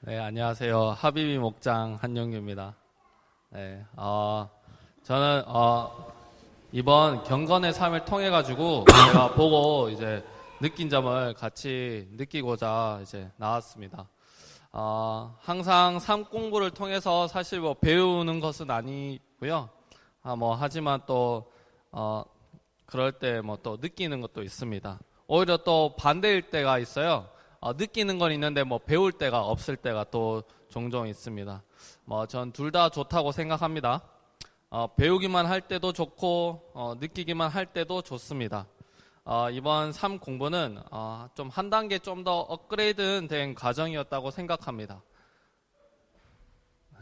[0.00, 0.90] 네, 안녕하세요.
[0.90, 2.74] 하비비 목장 한영규입니다.
[3.50, 4.48] 네, 어,
[5.02, 6.12] 저는, 어,
[6.70, 10.24] 이번 경건의 삶을 통해 가지고 제가 보고 이제
[10.60, 14.08] 느낀 점을 같이 느끼고자 이제 나왔습니다.
[14.72, 19.68] 어, 항상 삶 공부를 통해서 사실 뭐 배우는 것은 아니고요.
[20.22, 21.50] 아, 뭐 하지만 또
[21.90, 22.22] 어,
[22.86, 24.98] 그럴 때 뭐 또 느끼는 것도 있습니다.
[25.26, 27.26] 오히려 또 반대일 때가 있어요.
[27.60, 31.62] 어, 느끼는 건 있는데 뭐 배울 때가 없을 때가 또 종종 있습니다.
[32.04, 34.02] 뭐 전 둘 다 좋다고 생각합니다.
[34.70, 38.66] 어, 배우기만 할 때도 좋고 어, 느끼기만 할 때도 좋습니다.
[39.24, 45.02] 어, 이번 3 공부는 어, 좀한 단계 좀 더 업그레이드 된 과정이었다고 생각합니다.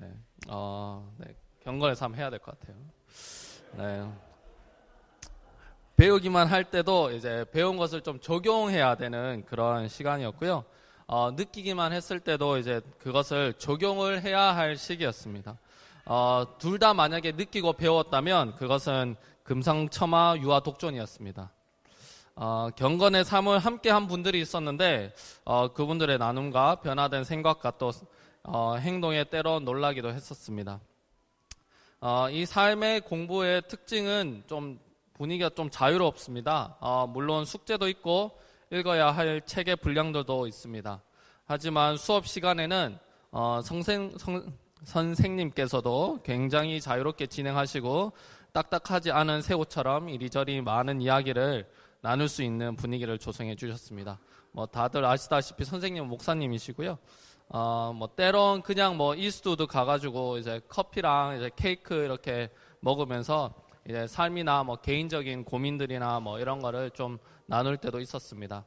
[0.00, 0.12] 네,
[0.48, 1.34] 어, 네,
[1.64, 2.76] 경건의 삶 해야 될 것 같아요.
[3.76, 4.31] 네.
[6.02, 10.64] 배우기만 할 때도 이제 배운 것을 좀 적용해야 되는 그런 시간이었고요.
[11.06, 15.56] 어, 느끼기만 했을 때도 이제 그것을 적용을 해야 할 시기였습니다.
[16.06, 21.52] 어, 둘 다 만약에 느끼고 배웠다면 그것은 금상첨화 유아 독존이었습니다.
[22.34, 27.92] 어, 경건의 삶을 함께 한 분들이 있었는데 어, 그분들의 나눔과 변화된 생각과 또
[28.42, 30.80] 어, 행동에 때로 놀라기도 했었습니다.
[32.00, 34.80] 어, 이 삶의 공부의 특징은 좀
[35.22, 36.78] 분위기가 좀 자유롭습니다.
[36.80, 38.32] 어, 물론 숙제도 있고
[38.72, 41.00] 읽어야 할 책의 분량들도 있습니다.
[41.44, 42.98] 하지만 수업 시간에는
[43.30, 48.12] 어, 성생, 성, 선생님께서도 굉장히 자유롭게 진행하시고
[48.50, 51.70] 딱딱하지 않은 새우처럼 이리저리 많은 이야기를
[52.00, 54.18] 나눌 수 있는 분위기를 조성해 주셨습니다.
[54.50, 56.98] 뭐 다들 아시다시피 선생님 목사님이시고요.
[57.50, 64.62] 어, 뭐 때론 그냥 뭐 이스트우드 가가지고 이제 커피랑 이제 케이크 이렇게 먹으면서 이제 삶이나
[64.64, 68.64] 뭐 개인적인 고민들이나 뭐 이런 거를 좀 나눌 때도 있었습니다.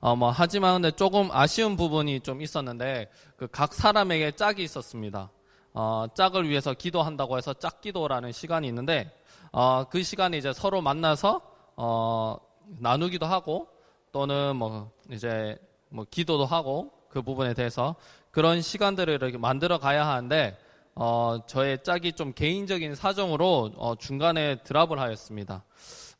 [0.00, 5.30] 어, 뭐, 하지만 근데 조금 아쉬운 부분이 좀 있었는데, 그 각 사람에게 짝이 있었습니다.
[5.72, 9.10] 어, 짝을 위해서 기도한다고 해서 짝기도라는 시간이 있는데,
[9.50, 11.40] 어, 그 시간에 이제 서로 만나서,
[11.76, 12.36] 어,
[12.80, 13.68] 나누기도 하고,
[14.12, 15.56] 또는 뭐, 이제,
[15.88, 17.96] 뭐, 기도도 하고, 그 부분에 대해서
[18.30, 20.58] 그런 시간들을 이렇게 만들어 가야 하는데,
[20.96, 25.64] 어, 저의 짝이 좀 개인적인 사정으로 어, 중간에 드랍을 하였습니다.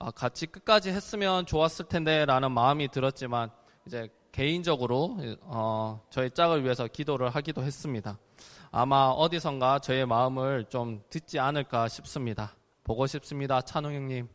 [0.00, 3.50] 아, 같이 끝까지 했으면 좋았을 텐데라는 마음이 들었지만
[3.86, 8.18] 이제 개인적으로 어, 저의 짝을 위해서 기도를 하기도 했습니다.
[8.72, 12.56] 아마 어디선가 저의 마음을 좀 듣지 않을까 싶습니다.
[12.82, 14.28] 보고 싶습니다, 찬웅 형님.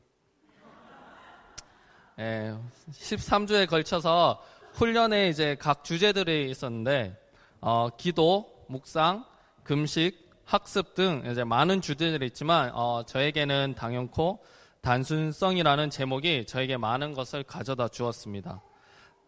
[2.19, 2.57] 예,
[2.91, 7.17] 13주에 걸쳐서 훈련에 이제 각 주제들이 있었는데
[7.59, 9.25] 어, 기도, 묵상,
[9.63, 14.39] 금식, 학습 등 이제 많은 주제들이 있지만 어, 저에게는 당연코
[14.81, 18.59] 단순성이라는 제목이 저에게 많은 것을 가져다 주었습니다.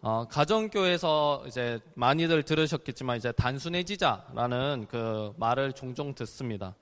[0.02, 6.74] 어, 가정교회에서 이제 많이들 들으셨겠지만 이제 단순해지자라는 그 말을 종종 듣습니다.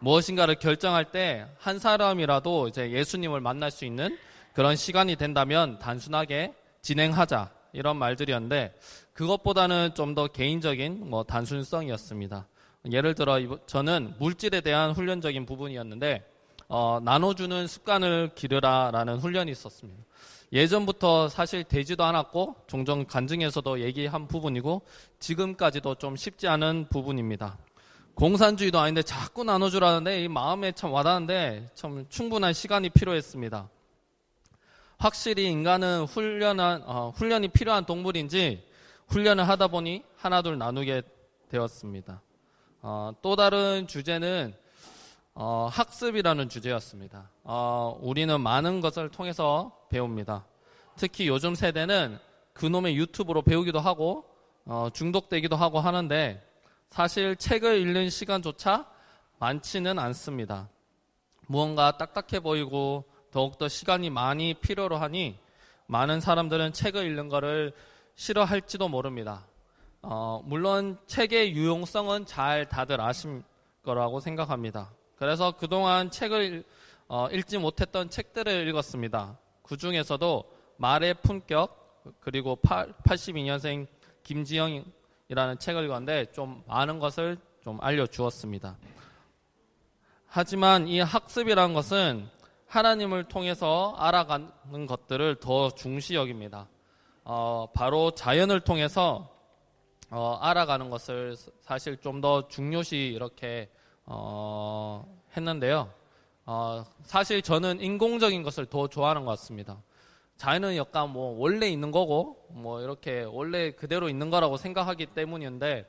[0.00, 4.18] 무엇인가를 결정할 때 한 사람이라도 이제 예수님을 만날 수 있는
[4.52, 6.52] 그런 시간이 된다면 단순하게
[6.82, 8.74] 진행하자 이런 말들이었는데
[9.14, 12.46] 그것보다는 좀 더 개인적인 뭐 단순성이었습니다.
[12.92, 16.24] 예를 들어 저는 물질에 대한 훈련적인 부분이었는데
[16.68, 20.02] 어, 나눠주는 습관을 기르라라는 훈련이 있었습니다.
[20.52, 24.82] 예전부터 사실 되지도 않았고 종종 간증에서도 얘기한 부분이고
[25.18, 27.58] 지금까지도 좀 쉽지 않은 부분입니다.
[28.14, 33.68] 공산주의도 아닌데 자꾸 나눠주라는데 이 마음에 참 와닿는데 참 충분한 시간이 필요했습니다.
[34.98, 38.64] 확실히 인간은 훈련한 어, 훈련이 필요한 동물인지
[39.08, 41.02] 훈련을 하다 보니 하나둘 나누게
[41.50, 42.22] 되었습니다.
[42.82, 44.54] 어, 또 다른 주제는
[45.34, 47.30] 어, 학습이라는 주제였습니다.
[47.44, 50.46] 어, 우리는 많은 것을 통해서 배웁니다.
[50.96, 52.18] 특히 요즘 세대는
[52.54, 54.24] 그놈의 유튜브로 배우기도 하고
[54.64, 56.42] 어, 중독되기도 하고 하는데
[56.90, 58.86] 사실 책을 읽는 시간조차
[59.38, 60.68] 많지는 않습니다.
[61.46, 65.38] 무언가 딱딱해 보이고 더욱더 시간이 많이 필요로 하니
[65.86, 67.72] 많은 사람들은 책을 읽는 것을
[68.14, 69.46] 싫어할지도 모릅니다.
[70.08, 73.42] 어, 물론 책의 유용성은 잘 다들 아실
[73.82, 74.92] 거라고 생각합니다.
[75.16, 76.62] 그래서 그동안 책을
[77.08, 79.36] 어, 읽지 못했던 책들을 읽었습니다.
[79.64, 80.44] 그 중에서도
[80.76, 83.88] 말의 품격 그리고 82년생
[84.22, 88.78] 김지영이라는 책을 읽었는데 좀 많은 것을 좀 알려주었습니다.
[90.26, 92.28] 하지만 이 학습이라는 것은
[92.68, 96.68] 하나님을 통해서 알아가는 것들을 더 중시 여깁니다.
[97.24, 99.35] 어, 바로 자연을 통해서
[100.10, 103.70] 어, 알아가는 것을 사실 좀 더 중요시 이렇게
[104.04, 105.04] 어,
[105.36, 105.90] 했는데요.
[106.46, 109.82] 어, 사실 저는 인공적인 것을 더 좋아하는 것 같습니다.
[110.36, 115.86] 자연은 약간 뭐 원래 있는 거고 뭐 이렇게 원래 그대로 있는 거라고 생각하기 때문인데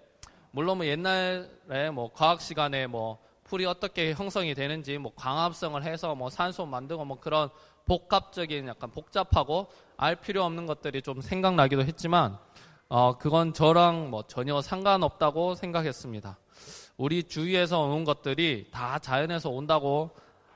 [0.52, 6.30] 물론 뭐 옛날에 뭐 과학 시간에 뭐 풀이 어떻게 형성이 되는지 뭐 광합성을 해서 뭐
[6.30, 7.50] 산소 만들고 뭐 그런
[7.86, 12.38] 복합적인 약간 복잡하고 알 필요 없는 것들이 좀 생각나기도 했지만
[12.90, 16.38] 어 그건 저랑 뭐 전혀 상관없다고 생각했습니다.
[16.96, 20.12] 우리 주위에서 오는 것들이 다 자연에서 온다고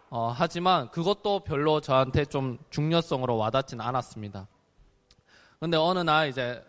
[0.10, 4.48] 어 하지만 그것도 별로 저한테 좀 중요성으로 와닿진 않았습니다.
[5.60, 6.64] 근데 어느 날 이제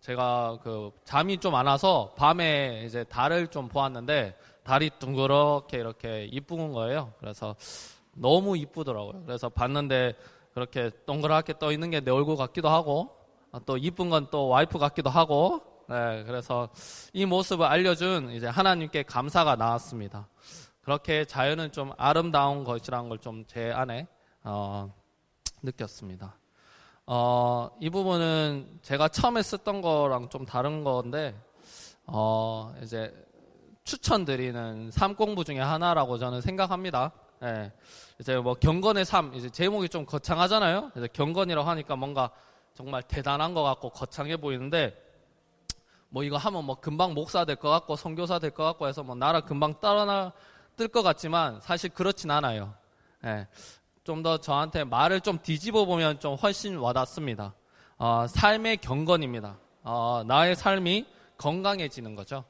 [0.00, 6.72] 제가 그 잠이 좀 안 와서 밤에 이제 달을 좀 보았는데 달이 둥그렇게 이렇게 이쁜
[6.72, 7.12] 거예요.
[7.18, 7.56] 그래서
[8.14, 9.24] 너무 이쁘더라고요.
[9.26, 10.14] 그래서 봤는데
[10.54, 13.16] 그렇게 동그랗게 떠 있는 게 내 얼굴 같기도 하고
[13.66, 16.68] 또 이쁜 건 또 와이프 같기도 하고 네, 그래서
[17.12, 20.28] 이 모습을 알려준 이제 하나님께 감사가 나왔습니다.
[20.82, 24.06] 그렇게 자연은 좀 아름다운 것이라는 걸 좀 제 안에
[24.44, 24.92] 어,
[25.62, 26.36] 느꼈습니다.
[27.06, 31.34] 어, 이 부분은 제가 처음에 썼던 거랑 좀 다른 건데
[32.06, 33.12] 어, 이제
[33.84, 37.10] 추천드리는 삶 공부 중에 하나라고 저는 생각합니다.
[37.42, 37.72] 예.
[38.20, 40.92] 이제 뭐 경건의 삶, 이제 제목이 좀 거창하잖아요.
[40.96, 42.30] 이제 경건이라고 하니까 뭔가
[42.80, 44.96] 정말 대단한 것 같고 거창해 보이는데
[46.08, 49.14] 뭐 이거 하면 뭐 금방 목사 될 것 같고 선교사 될 것 같고 해서 뭐
[49.14, 50.32] 나라 금방 따라나
[50.76, 52.72] 뜰것 같지만 사실 그렇진 않아요.
[53.26, 53.46] 예.
[54.02, 57.52] 좀 더 저한테 말을 좀 뒤집어 보면 좀 훨씬 와닿습니다.
[57.98, 59.58] 어, 삶의 경건입니다.
[59.82, 61.04] 어, 나의 삶이
[61.36, 62.44] 건강해지는 거죠.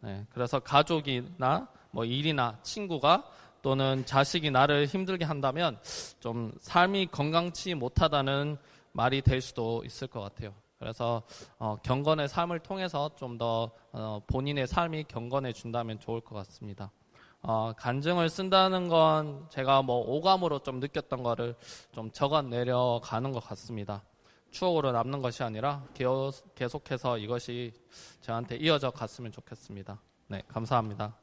[0.00, 3.22] 네, 그래서 가족이나 뭐 일이나 친구가
[3.62, 5.78] 또는 자식이 나를 힘들게 한다면
[6.18, 8.58] 좀 삶이 건강치 못하다는
[8.96, 10.54] 말이 될 수도 있을 것 같아요.
[10.78, 11.22] 그래서
[11.58, 16.90] 어, 경건의 삶을 통해서 좀더 어, 본인의 삶이 경건해준다면 좋을 것 같습니다.
[17.42, 21.54] 어, 간증을 쓴다는 건 제가 뭐 오감으로 좀 느꼈던 거를
[21.92, 24.02] 좀 적어 내려가는 것 같습니다.
[24.50, 25.84] 추억으로 남는 것이 아니라
[26.54, 27.74] 계속해서 이것이
[28.22, 30.00] 저한테 이어져 갔으면 좋겠습니다.
[30.28, 31.14] 네, 감사합니다.